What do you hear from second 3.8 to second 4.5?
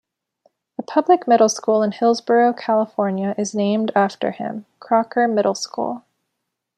after